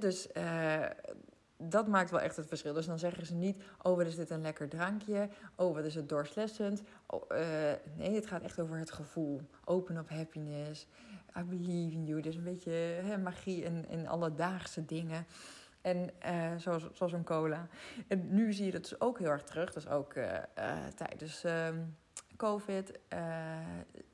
Dus 0.00 0.28
uh, 0.36 0.84
dat 1.56 1.86
maakt 1.86 2.10
wel 2.10 2.20
echt 2.20 2.36
het 2.36 2.46
verschil. 2.46 2.72
Dus 2.72 2.86
dan 2.86 2.98
zeggen 2.98 3.26
ze 3.26 3.34
niet, 3.34 3.62
oh 3.82 3.96
wat 3.96 4.06
is 4.06 4.16
dit 4.16 4.30
een 4.30 4.40
lekker 4.40 4.68
drankje. 4.68 5.28
Oh 5.54 5.74
wat 5.74 5.84
is 5.84 5.94
het 5.94 6.08
doorslessend. 6.08 6.82
Oh, 7.06 7.22
uh, 7.32 7.38
nee, 7.96 8.14
het 8.14 8.26
gaat 8.26 8.42
echt 8.42 8.60
over 8.60 8.78
het 8.78 8.90
gevoel. 8.90 9.40
Open 9.64 9.96
up 9.96 10.08
happiness. 10.08 10.86
I 11.38 11.42
believe 11.42 11.94
in 11.94 12.04
you. 12.06 12.20
Dus 12.20 12.36
een 12.36 12.44
beetje 12.44 13.02
magie 13.22 13.62
in, 13.62 13.88
in 13.88 14.08
alledaagse 14.08 14.84
dingen. 14.84 15.26
En 15.80 16.10
zoals, 16.56 16.88
zoals 16.92 17.12
een 17.12 17.24
cola. 17.24 17.68
En 18.08 18.34
nu 18.34 18.52
zie 18.52 18.66
je 18.66 18.72
dat 18.72 18.82
dus 18.82 19.00
ook 19.00 19.18
heel 19.18 19.30
erg 19.30 19.42
terug. 19.42 19.72
Dus 19.72 19.88
ook 19.88 20.14
tijdens 20.94 21.44
COVID 22.38 22.98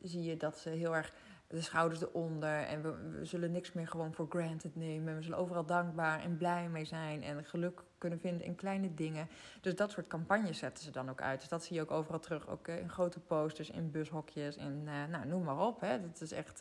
zie 0.02 0.22
je 0.22 0.36
dat 0.36 0.58
ze 0.58 0.68
heel 0.68 0.96
erg 0.96 1.12
de 1.46 1.60
schouders 1.60 2.02
eronder. 2.02 2.62
En 2.62 2.82
we, 2.82 3.24
zullen 3.24 3.52
niks 3.52 3.72
meer 3.72 3.88
gewoon 3.88 4.14
voor 4.14 4.26
granted 4.28 4.76
nemen. 4.76 5.16
We 5.16 5.22
zullen 5.22 5.38
overal 5.38 5.66
dankbaar 5.66 6.20
en 6.20 6.36
blij 6.36 6.68
mee 6.68 6.84
zijn. 6.84 7.22
En 7.22 7.44
geluk 7.44 7.82
kunnen 7.98 8.20
vinden 8.20 8.46
in 8.46 8.54
kleine 8.54 8.94
dingen. 8.94 9.28
Dus 9.60 9.74
dat 9.74 9.90
soort 9.90 10.06
campagnes 10.06 10.58
zetten 10.58 10.84
ze 10.84 10.90
dan 10.90 11.10
ook 11.10 11.20
uit. 11.20 11.40
Dus 11.40 11.48
dat 11.48 11.64
zie 11.64 11.76
je 11.76 11.82
ook 11.82 11.90
overal 11.90 12.20
terug. 12.20 12.48
Ook 12.48 12.68
in 12.68 12.90
grote 12.90 13.20
posters, 13.20 13.70
in 13.70 13.90
bushokjes. 13.90 14.56
En 14.56 14.84
nou, 14.84 15.26
noem 15.26 15.44
maar 15.44 15.66
op. 15.66 15.80
Hè. 15.80 16.00
Dat 16.00 16.20
is 16.20 16.32
echt... 16.32 16.60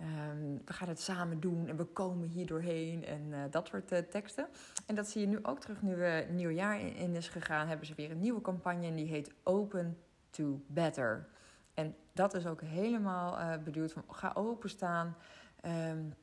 Um, 0.00 0.62
we 0.64 0.72
gaan 0.72 0.88
het 0.88 1.00
samen 1.00 1.40
doen 1.40 1.68
en 1.68 1.76
we 1.76 1.84
komen 1.84 2.28
hier 2.28 2.46
doorheen 2.46 3.04
en 3.04 3.50
dat 3.50 3.66
soort 3.66 4.10
teksten. 4.10 4.46
En 4.86 4.94
dat 4.94 5.08
zie 5.08 5.20
je 5.20 5.26
nu 5.26 5.38
ook 5.42 5.60
terug, 5.60 5.82
nu 5.82 5.96
we 5.96 6.26
een 6.28 6.36
nieuw 6.36 6.50
jaar 6.50 6.80
in, 6.80 6.94
in 6.94 7.14
is 7.14 7.28
gegaan, 7.28 7.68
hebben 7.68 7.86
ze 7.86 7.94
weer 7.94 8.10
een 8.10 8.20
nieuwe 8.20 8.40
campagne 8.40 8.86
en 8.86 8.94
die 8.94 9.06
heet 9.06 9.32
Open 9.42 9.98
to 10.34 10.60
Better. 10.66 11.26
En 11.74 11.96
dat 12.12 12.34
is 12.34 12.46
ook 12.46 12.60
helemaal 12.60 13.38
uh, 13.38 13.52
bedoeld 13.64 13.92
van 13.92 14.04
ga 14.08 14.32
openstaan. 14.34 15.16
Um, 15.66 16.14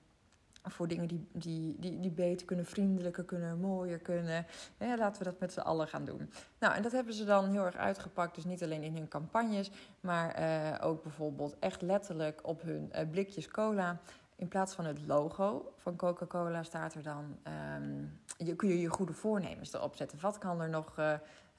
voor 0.63 0.87
dingen 0.87 1.07
die, 1.07 1.27
die, 1.31 1.75
die, 1.79 1.99
die 1.99 2.11
beter 2.11 2.45
kunnen, 2.47 2.65
vriendelijker 2.65 3.23
kunnen, 3.23 3.59
mooier 3.59 3.99
kunnen. 3.99 4.45
Ja, 4.77 4.97
laten 4.97 5.23
we 5.23 5.29
dat 5.29 5.39
met 5.39 5.53
z'n 5.53 5.59
allen 5.59 5.87
gaan 5.87 6.05
doen. 6.05 6.31
Nou, 6.59 6.73
en 6.73 6.81
dat 6.81 6.91
hebben 6.91 7.13
ze 7.13 7.25
dan 7.25 7.49
heel 7.49 7.65
erg 7.65 7.75
uitgepakt. 7.75 8.35
Dus 8.35 8.43
niet 8.43 8.63
alleen 8.63 8.83
in 8.83 8.95
hun 8.95 9.07
campagnes, 9.07 9.71
maar 9.99 10.39
uh, 10.39 10.85
ook 10.85 11.03
bijvoorbeeld 11.03 11.59
echt 11.59 11.81
letterlijk 11.81 12.47
op 12.47 12.61
hun 12.61 12.91
uh, 12.95 13.09
blikjes 13.11 13.47
cola. 13.47 13.99
In 14.35 14.47
plaats 14.47 14.73
van 14.73 14.85
het 14.85 15.07
logo 15.07 15.73
van 15.77 15.95
Coca-Cola 15.95 16.63
staat 16.63 16.93
er 16.93 17.03
dan. 17.03 17.37
Um, 17.77 18.19
je, 18.37 18.55
kun 18.55 18.69
je 18.69 18.79
je 18.79 18.87
goede 18.87 19.13
voornemens 19.13 19.73
erop 19.73 19.95
zetten. 19.95 20.19
Wat 20.21 20.37
kan 20.37 20.61
er 20.61 20.69
nog 20.69 20.95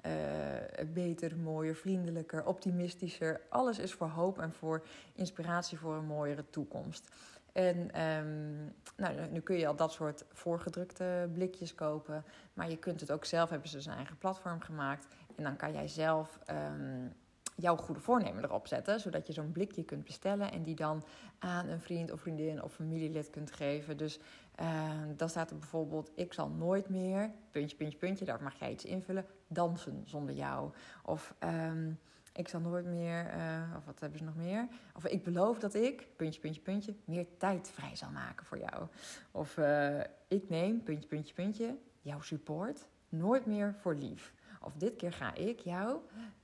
uh, 0.06 0.12
beter, 0.92 1.36
mooier, 1.36 1.74
vriendelijker, 1.74 2.46
optimistischer? 2.46 3.40
Alles 3.48 3.78
is 3.78 3.92
voor 3.92 4.08
hoop 4.08 4.38
en 4.38 4.52
voor 4.52 4.86
inspiratie 5.14 5.78
voor 5.78 5.94
een 5.94 6.06
mooiere 6.06 6.44
toekomst. 6.50 7.10
En 7.52 8.02
um, 8.02 8.74
nou, 8.96 9.30
nu 9.30 9.40
kun 9.40 9.56
je 9.56 9.66
al 9.66 9.76
dat 9.76 9.92
soort 9.92 10.24
voorgedrukte 10.32 11.30
blikjes 11.32 11.74
kopen. 11.74 12.24
Maar 12.54 12.70
je 12.70 12.76
kunt 12.76 13.00
het 13.00 13.12
ook 13.12 13.24
zelf, 13.24 13.50
hebben 13.50 13.68
ze 13.68 13.80
zijn 13.80 13.96
eigen 13.96 14.18
platform 14.18 14.60
gemaakt. 14.60 15.06
En 15.36 15.42
dan 15.42 15.56
kan 15.56 15.72
jij 15.72 15.88
zelf 15.88 16.38
um, 16.50 17.12
jouw 17.56 17.76
goede 17.76 18.00
voornemen 18.00 18.44
erop 18.44 18.66
zetten. 18.66 19.00
Zodat 19.00 19.26
je 19.26 19.32
zo'n 19.32 19.52
blikje 19.52 19.84
kunt 19.84 20.04
bestellen 20.04 20.52
en 20.52 20.62
die 20.62 20.74
dan 20.74 21.04
aan 21.38 21.68
een 21.68 21.80
vriend 21.80 22.12
of 22.12 22.20
vriendin 22.20 22.62
of 22.62 22.72
familielid 22.72 23.30
kunt 23.30 23.52
geven. 23.52 23.96
Dus 23.96 24.18
uh, 24.60 24.90
dan 25.16 25.28
staat 25.28 25.50
er 25.50 25.58
bijvoorbeeld: 25.58 26.10
Ik 26.14 26.32
zal 26.32 26.48
nooit 26.48 26.88
meer, 26.88 27.30
puntje, 27.50 27.76
puntje, 27.76 27.98
puntje, 27.98 28.24
daar 28.24 28.42
mag 28.42 28.58
jij 28.58 28.72
iets 28.72 28.84
invullen, 28.84 29.26
dansen 29.46 30.02
zonder 30.04 30.34
jou. 30.34 30.70
Of. 31.02 31.34
Um, 31.44 31.98
ik 32.34 32.48
zal 32.48 32.60
nooit 32.60 32.86
meer, 32.86 33.34
uh, 33.36 33.76
of 33.76 33.84
wat 33.84 34.00
hebben 34.00 34.18
ze 34.18 34.24
nog 34.24 34.36
meer? 34.36 34.68
Of 34.96 35.06
ik 35.06 35.24
beloof 35.24 35.58
dat 35.58 35.74
ik, 35.74 36.06
puntje, 36.16 36.40
puntje, 36.40 36.60
puntje, 36.60 36.94
meer 37.04 37.26
tijd 37.38 37.70
vrij 37.70 37.96
zal 37.96 38.10
maken 38.10 38.46
voor 38.46 38.58
jou. 38.58 38.86
Of 39.30 39.56
uh, 39.56 40.00
ik 40.28 40.48
neem, 40.48 40.82
puntje, 40.82 41.08
puntje, 41.08 41.34
puntje, 41.34 41.76
jouw 42.00 42.20
support 42.20 42.86
nooit 43.08 43.46
meer 43.46 43.74
voor 43.80 43.94
lief. 43.94 44.32
Of 44.60 44.72
dit 44.76 44.96
keer 44.96 45.12
ga 45.12 45.34
ik 45.34 45.60
jou, 45.60 45.98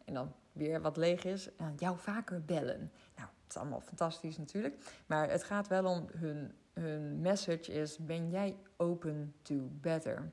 en 0.04 0.14
dan 0.14 0.34
weer 0.58 0.80
wat 0.80 0.96
leeg 0.96 1.24
is, 1.24 1.48
uh, 1.60 1.66
jou 1.76 1.98
vaker 1.98 2.44
bellen. 2.44 2.92
Nou, 3.16 3.28
het 3.42 3.50
is 3.50 3.56
allemaal 3.56 3.80
fantastisch 3.80 4.38
natuurlijk. 4.38 4.74
Maar 5.06 5.30
het 5.30 5.44
gaat 5.44 5.68
wel 5.68 5.84
om 5.84 6.06
hun, 6.12 6.52
hun 6.72 7.20
message 7.20 7.72
is, 7.72 7.98
ben 7.98 8.30
jij 8.30 8.56
open 8.76 9.34
to 9.42 9.68
better? 9.70 10.30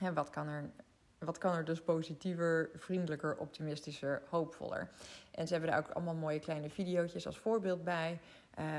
En 0.00 0.14
wat 0.14 0.30
kan 0.30 0.48
er 0.48 0.70
wat 1.18 1.38
kan 1.38 1.54
er 1.54 1.64
dus 1.64 1.80
positiever, 1.80 2.70
vriendelijker, 2.74 3.36
optimistischer, 3.36 4.22
hoopvoller? 4.28 4.90
En 5.30 5.46
ze 5.46 5.52
hebben 5.52 5.70
daar 5.70 5.78
ook 5.78 5.90
allemaal 5.90 6.14
mooie 6.14 6.38
kleine 6.38 6.70
video's 6.70 7.26
als 7.26 7.38
voorbeeld 7.38 7.84
bij. 7.84 8.20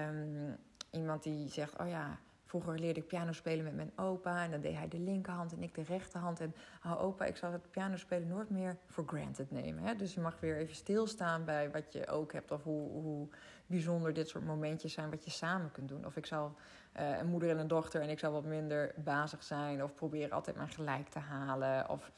Um, 0.10 0.58
iemand 0.92 1.24
die 1.24 1.50
zegt: 1.50 1.80
Oh 1.80 1.88
ja, 1.88 2.20
vroeger 2.50 2.80
leerde 2.80 3.00
ik 3.00 3.08
piano 3.08 3.32
spelen 3.32 3.64
met 3.64 3.76
mijn 3.76 3.92
opa. 3.96 4.44
En 4.44 4.52
dan 4.52 4.62
deed 4.62 4.76
hij 4.76 4.88
de 4.88 5.00
linkerhand 5.00 5.54
en 5.54 5.64
ik 5.64 5.76
de 5.76 5.82
rechterhand. 5.82 6.40
En 6.40 6.56
oh, 6.86 7.04
opa, 7.04 7.26
ik 7.26 7.38
zal 7.38 7.52
het 7.52 7.72
piano 7.72 7.98
spelen 7.98 8.28
nooit 8.28 8.50
meer 8.50 8.78
for 8.86 9.04
granted 9.08 9.52
nemen. 9.52 9.84
Hè? 9.84 9.96
Dus 9.96 10.14
je 10.14 10.20
mag 10.20 10.40
weer 10.40 10.58
even 10.58 10.76
stilstaan 10.76 11.46
bij 11.46 11.72
wat 11.72 11.94
je 11.94 12.08
ook 12.08 12.34
hebt. 12.34 12.52
Of 12.52 12.64
hoe, 12.64 12.90
hoe 12.90 13.28
bijzonder 13.66 14.14
dit 14.14 14.28
soort 14.28 14.46
momentjes 14.46 14.94
zijn 14.94 15.10
wat 15.10 15.24
je 15.24 15.32
samen 15.32 15.72
kunt 15.72 15.90
doen. 15.90 16.06
Of 16.06 16.16
ik 16.16 16.26
zal 16.26 16.56
uh, 17.00 17.18
een 17.18 17.28
moeder 17.28 17.50
en 17.50 17.58
een 17.58 17.68
dochter 17.68 18.02
en 18.02 18.10
ik 18.10 18.20
zal 18.20 18.32
wat 18.32 18.46
minder 18.46 18.94
bazig 18.96 19.44
zijn. 19.44 19.84
Of 19.84 19.94
proberen 19.94 20.32
altijd 20.32 20.56
mijn 20.56 20.70
gelijk 20.70 21.08
te 21.08 21.20
halen. 21.20 21.90
Of 21.90 22.12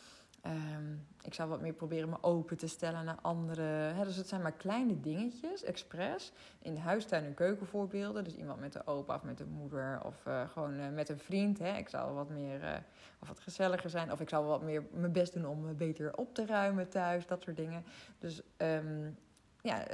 um, 0.46 1.08
ik 1.22 1.34
zal 1.34 1.48
wat 1.48 1.62
meer 1.62 1.74
proberen 1.74 2.10
me 2.10 2.18
open 2.22 2.58
te 2.58 2.68
stellen 2.68 3.06
naar 3.06 3.20
anderen. 3.22 4.06
Dus 4.06 4.16
het 4.16 4.28
zijn 4.28 4.42
maar 4.42 4.52
kleine 4.52 5.00
dingetjes, 5.00 5.64
expres. 5.64 6.32
In 6.60 6.74
de 6.74 6.80
huistuin- 6.80 7.26
en 7.26 7.34
keukenvoorbeelden. 7.34 8.24
Dus 8.24 8.36
iemand 8.36 8.60
met 8.60 8.74
de 8.74 8.88
opa 8.88 9.16
of 9.16 9.24
met 9.24 9.38
de 9.38 9.46
moeder. 9.46 10.04
Of 10.04 10.26
uh, 10.28 10.50
gewoon 10.50 10.80
uh, 10.80 10.90
met 10.90 11.10
een 11.10 11.20
vriend. 11.20 11.60
Hè. 11.60 11.78
Ik 11.78 11.90
zal 11.90 12.14
wat 12.14 12.30
meer 12.30 12.64
uh, 12.64 12.76
of 13.20 13.28
wat 13.28 13.40
gezelliger 13.40 13.90
zijn. 13.90 14.12
Of 14.12 14.20
ik 14.20 14.30
zal 14.30 14.46
wat 14.46 14.62
meer 14.62 14.84
mijn 14.92 15.12
best 15.12 15.34
doen 15.34 15.46
om 15.46 15.76
beter 15.76 16.18
op 16.18 16.34
te 16.34 16.46
ruimen 16.46 16.90
thuis. 16.90 17.28
Dat 17.28 17.42
soort 17.42 17.58
dingen. 17.58 17.84
Dus 18.20 18.42
um, 18.58 19.18
ja, 19.62 19.86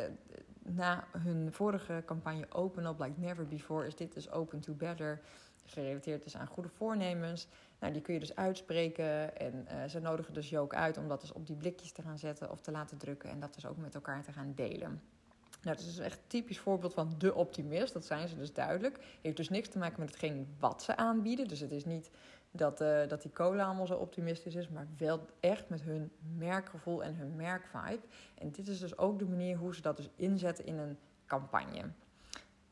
na 0.63 1.03
hun 1.11 1.53
vorige 1.53 2.03
campagne 2.05 2.45
Open 2.49 2.85
Up 2.85 2.99
Like 2.99 3.19
Never 3.19 3.47
Before... 3.47 3.87
is 3.87 3.95
dit 3.95 4.13
dus 4.13 4.31
Open 4.31 4.59
to 4.59 4.73
Better 4.73 5.21
gerelateerd 5.71 6.25
is 6.25 6.37
aan 6.37 6.47
goede 6.47 6.69
voornemens. 6.69 7.47
Nou, 7.79 7.93
die 7.93 8.01
kun 8.01 8.13
je 8.13 8.19
dus 8.19 8.35
uitspreken. 8.35 9.37
En 9.37 9.67
uh, 9.71 9.83
ze 9.89 9.99
nodigen 9.99 10.33
dus 10.33 10.49
je 10.49 10.59
ook 10.59 10.73
uit 10.73 10.97
om 10.97 11.07
dat 11.07 11.21
dus 11.21 11.31
op 11.31 11.47
die 11.47 11.55
blikjes 11.55 11.91
te 11.91 12.01
gaan 12.01 12.17
zetten 12.17 12.51
of 12.51 12.61
te 12.61 12.71
laten 12.71 12.97
drukken. 12.97 13.29
En 13.29 13.39
dat 13.39 13.53
dus 13.53 13.65
ook 13.65 13.77
met 13.77 13.95
elkaar 13.95 14.23
te 14.23 14.31
gaan 14.31 14.53
delen. 14.55 15.01
Nou, 15.61 15.75
dat 15.75 15.79
is 15.79 15.95
dus 15.95 16.05
echt 16.05 16.19
typisch 16.27 16.59
voorbeeld 16.59 16.93
van 16.93 17.15
de 17.17 17.33
optimist. 17.33 17.93
Dat 17.93 18.05
zijn 18.05 18.27
ze 18.27 18.37
dus 18.37 18.53
duidelijk. 18.53 18.99
Heeft 19.21 19.37
dus 19.37 19.49
niks 19.49 19.69
te 19.69 19.77
maken 19.77 19.99
met 19.99 20.09
hetgeen 20.09 20.55
wat 20.59 20.83
ze 20.83 20.95
aanbieden. 20.95 21.47
Dus 21.47 21.59
het 21.59 21.71
is 21.71 21.85
niet 21.85 22.09
dat, 22.51 22.81
uh, 22.81 23.07
dat 23.07 23.21
die 23.21 23.31
cola 23.31 23.65
allemaal 23.65 23.87
zo 23.87 23.95
optimistisch 23.95 24.55
is, 24.55 24.69
maar 24.69 24.87
wel 24.97 25.25
echt 25.39 25.69
met 25.69 25.81
hun 25.81 26.11
merkgevoel 26.37 27.03
en 27.03 27.15
hun 27.15 27.35
merkvibe. 27.35 28.01
En 28.37 28.51
dit 28.51 28.67
is 28.67 28.79
dus 28.79 28.97
ook 28.97 29.19
de 29.19 29.25
manier 29.25 29.57
hoe 29.57 29.75
ze 29.75 29.81
dat 29.81 29.97
dus 29.97 30.09
inzetten 30.15 30.65
in 30.65 30.77
een 30.77 30.97
campagne. 31.25 31.91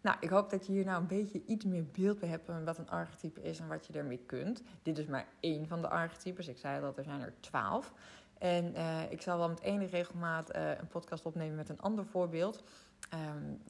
Nou, 0.06 0.18
ik 0.20 0.30
hoop 0.30 0.50
dat 0.50 0.66
je 0.66 0.72
hier 0.72 0.86
nou 0.86 1.02
een 1.02 1.08
beetje 1.08 1.42
iets 1.46 1.66
meer 1.66 1.86
beeld 1.92 2.20
bij 2.20 2.30
hebt 2.30 2.46
van 2.46 2.66
wat 2.66 2.78
een 2.78 2.90
archetype 2.90 3.42
is 3.42 3.60
en 3.60 3.68
wat 3.68 3.86
je 3.86 3.94
ermee 3.94 4.24
kunt. 4.26 4.62
Dit 4.84 4.98
is 4.98 5.06
maar 5.06 5.28
één 5.40 5.68
van 5.68 5.82
de 5.82 5.90
archetypes. 5.90 6.48
Ik 6.48 6.58
zei 6.58 6.82
dat 6.82 6.98
er 6.98 7.04
zijn 7.04 7.22
er 7.22 7.34
twaalf. 7.40 7.94
En 8.38 8.74
uh, 8.76 9.12
ik 9.12 9.22
zal 9.22 9.38
wel 9.38 9.50
met 9.50 9.62
enige 9.62 9.96
regelmaat 9.96 10.56
uh, 10.56 10.70
een 10.78 10.88
podcast 10.88 11.26
opnemen 11.26 11.56
met 11.56 11.70
een 11.70 11.82
ander 11.82 12.06
voorbeeld. 12.06 12.64
Um, 13.14 13.62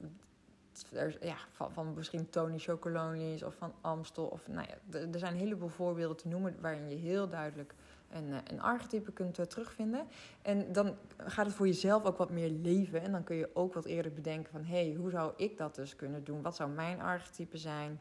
er, 0.92 1.26
ja, 1.26 1.36
van, 1.48 1.72
van 1.72 1.94
misschien 1.94 2.30
Tony 2.30 2.58
Chocolonies 2.58 3.42
of 3.42 3.54
van 3.54 3.74
Amstel. 3.80 4.26
Of, 4.26 4.48
nou 4.48 4.66
ja, 4.68 4.98
er 4.98 5.18
zijn 5.18 5.32
een 5.32 5.38
heleboel 5.38 5.68
voorbeelden 5.68 6.16
te 6.16 6.28
noemen 6.28 6.56
waarin 6.60 6.88
je 6.88 6.96
heel 6.96 7.28
duidelijk 7.28 7.74
een, 8.10 8.32
eh, 8.32 8.38
een 8.44 8.60
archetype 8.60 9.12
kunt 9.12 9.38
uh, 9.38 9.44
terugvinden. 9.44 10.06
En 10.42 10.72
dan 10.72 10.96
gaat 11.16 11.46
het 11.46 11.54
voor 11.54 11.66
jezelf 11.66 12.04
ook 12.04 12.16
wat 12.16 12.30
meer 12.30 12.50
leven. 12.50 13.02
En 13.02 13.12
dan 13.12 13.24
kun 13.24 13.36
je 13.36 13.50
ook 13.52 13.74
wat 13.74 13.84
eerder 13.84 14.12
bedenken 14.12 14.52
van... 14.52 14.64
hé, 14.64 14.86
hey, 14.86 14.94
hoe 14.94 15.10
zou 15.10 15.32
ik 15.36 15.56
dat 15.56 15.74
dus 15.74 15.96
kunnen 15.96 16.24
doen? 16.24 16.42
Wat 16.42 16.56
zou 16.56 16.70
mijn 16.70 17.00
archetype 17.00 17.58
zijn? 17.58 18.00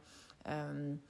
Um, 0.70 1.02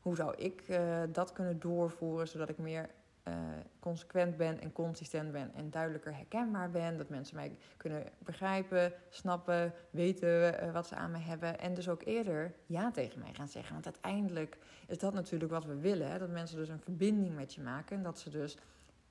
hoe 0.00 0.16
zou 0.16 0.34
ik 0.36 0.62
uh, 0.68 1.02
dat 1.12 1.32
kunnen 1.32 1.60
doorvoeren... 1.60 2.28
zodat 2.28 2.48
ik 2.48 2.58
meer 2.58 2.88
uh, 3.28 3.34
consequent 3.80 4.36
ben 4.36 4.60
en 4.60 4.72
consistent 4.72 5.32
ben 5.32 5.50
en 5.54 5.70
duidelijker 5.70 6.14
herkenbaar 6.14 6.70
ben. 6.70 6.96
Dat 6.96 7.08
mensen 7.08 7.36
mij 7.36 7.56
kunnen 7.76 8.04
begrijpen, 8.18 8.92
snappen, 9.08 9.72
weten 9.90 10.64
uh, 10.64 10.72
wat 10.72 10.86
ze 10.86 10.94
aan 10.94 11.10
me 11.10 11.18
hebben. 11.18 11.58
En 11.58 11.74
dus 11.74 11.88
ook 11.88 12.02
eerder 12.04 12.54
ja 12.66 12.90
tegen 12.90 13.18
mij 13.18 13.34
gaan 13.34 13.48
zeggen. 13.48 13.72
Want 13.72 13.84
uiteindelijk 13.84 14.58
is 14.86 14.98
dat 14.98 15.14
natuurlijk 15.14 15.50
wat 15.50 15.64
we 15.64 15.76
willen. 15.76 16.10
Hè? 16.10 16.18
Dat 16.18 16.30
mensen 16.30 16.56
dus 16.56 16.68
een 16.68 16.80
verbinding 16.80 17.34
met 17.34 17.54
je 17.54 17.60
maken. 17.60 17.96
En 17.96 18.02
dat 18.02 18.18
ze 18.18 18.30
dus 18.30 18.56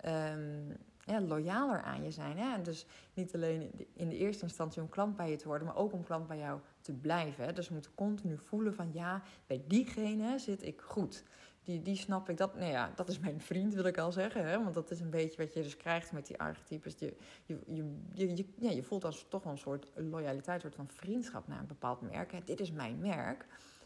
um, 0.06 0.78
ja, 1.08 1.22
loyaler 1.22 1.82
aan 1.82 2.04
je 2.04 2.12
zijn. 2.12 2.38
Hè? 2.38 2.54
En 2.54 2.64
dus 2.64 2.86
niet 3.14 3.36
alleen 3.36 3.88
in 3.94 4.10
de 4.10 4.18
eerste 4.18 4.44
instantie 4.44 4.82
om 4.82 4.90
klant 4.90 5.16
bij 5.16 5.30
je 5.30 5.36
te 5.36 5.48
worden, 5.48 5.68
maar 5.68 5.76
ook 5.76 5.94
om 5.94 6.04
klant 6.04 6.28
bij 6.28 6.38
jou 6.38 6.60
te 6.82 6.94
blijven. 6.94 7.46
Hè? 7.46 7.54
Dus 7.54 7.68
we 7.68 7.74
moeten 7.74 7.96
continu 7.96 8.38
voelen 8.38 8.74
van 8.74 8.90
ja, 8.94 9.22
bij 9.48 9.64
diegene 9.68 10.40
zit 10.40 10.64
ik 10.64 10.82
goed 10.82 11.24
die, 11.68 11.82
die 11.82 11.96
snap 11.96 12.30
ik. 12.30 12.38
Dat, 12.38 12.56
nou 12.56 12.72
ja, 12.72 12.92
dat 12.96 13.10
is 13.10 13.20
mijn 13.20 13.42
vriend, 13.42 13.74
wil 13.74 13.86
ik 13.86 13.98
al 13.98 14.12
zeggen. 14.12 14.46
Hè? 14.46 14.64
Want 14.64 14.74
dat 14.74 14.92
is 14.92 15.00
een 15.00 15.10
beetje 15.10 15.44
wat 15.44 15.54
je 15.54 15.62
dus 15.62 15.78
krijgt 15.78 16.12
met 16.12 16.28
die 16.28 16.40
archetypes. 16.40 16.96
Je, 17.00 17.16
je, 17.46 17.60
je, 18.14 18.36
je, 18.36 18.46
ja, 18.58 18.70
je 18.70 18.84
voelt 18.84 19.06
als 19.06 19.26
toch 19.30 19.44
wel 19.44 19.52
een 19.52 19.58
soort 19.58 19.92
loyaliteit, 19.96 20.56
een 20.56 20.62
soort 20.62 20.76
van 20.76 20.98
vriendschap 20.98 21.48
naar 21.48 21.60
een 21.60 21.68
bepaald 21.68 22.02
merk. 22.02 22.32
Hè? 22.32 22.40
Dit 22.46 22.60
is 22.60 22.72
mijn 22.72 23.00
merk. 23.00 23.46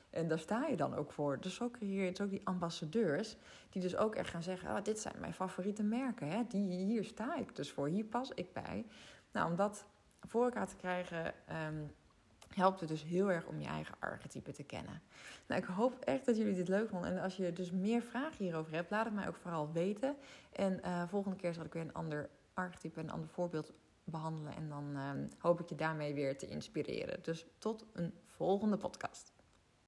En 0.09 0.27
daar 0.27 0.39
sta 0.39 0.67
je 0.67 0.75
dan 0.75 0.95
ook 0.95 1.11
voor. 1.11 1.39
Dus 1.39 1.55
zo 1.55 1.69
creëer 1.69 2.05
je 2.05 2.23
ook 2.23 2.29
die 2.29 2.47
ambassadeurs. 2.47 3.38
Die 3.69 3.81
dus 3.81 3.97
ook 3.97 4.15
echt 4.15 4.29
gaan 4.29 4.43
zeggen: 4.43 4.69
oh, 4.69 4.83
dit 4.83 5.00
zijn 5.00 5.19
mijn 5.19 5.33
favoriete 5.33 5.83
merken. 5.83 6.27
Hè? 6.27 6.43
Die, 6.47 6.85
hier 6.85 7.03
sta 7.03 7.35
ik 7.35 7.55
dus 7.55 7.71
voor. 7.71 7.88
Hier 7.88 8.05
pas 8.05 8.31
ik 8.31 8.53
bij. 8.53 8.85
Nou, 9.31 9.50
om 9.50 9.55
dat 9.55 9.85
voor 10.21 10.43
elkaar 10.43 10.67
te 10.67 10.75
krijgen. 10.75 11.33
Um, 11.67 11.91
helpt 12.55 12.79
het 12.79 12.89
dus 12.89 13.03
heel 13.03 13.31
erg 13.31 13.46
om 13.46 13.60
je 13.60 13.67
eigen 13.67 13.96
archetype 14.00 14.51
te 14.51 14.63
kennen. 14.63 15.01
Nou, 15.48 15.62
ik 15.62 15.67
hoop 15.67 16.00
echt 16.00 16.25
dat 16.25 16.38
jullie 16.38 16.55
dit 16.55 16.67
leuk 16.67 16.89
vonden. 16.89 17.12
En 17.12 17.24
als 17.24 17.38
je 17.38 17.53
dus 17.53 17.72
meer 17.72 18.01
vragen 18.01 18.46
hierover 18.46 18.74
hebt, 18.74 18.91
laat 18.91 19.05
het 19.05 19.13
mij 19.13 19.27
ook 19.27 19.36
vooral 19.41 19.72
weten. 19.72 20.15
En 20.51 20.79
uh, 20.86 21.08
volgende 21.08 21.38
keer 21.38 21.53
zal 21.53 21.65
ik 21.65 21.74
weer 21.74 21.81
een 21.81 21.93
ander 21.93 22.29
archetype, 22.53 23.00
een 23.00 23.12
ander 23.12 23.29
voorbeeld 23.29 23.72
behandelen. 24.03 24.55
En 24.55 24.70
dan 24.70 24.91
uh, 24.96 25.12
hoop 25.38 25.60
ik 25.60 25.70
je 25.70 25.75
daarmee 25.75 26.13
weer 26.13 26.38
te 26.38 26.48
inspireren. 26.48 27.20
Dus 27.22 27.46
tot 27.58 27.86
een 27.93 28.13
volgende 28.25 28.77
podcast. 28.77 29.34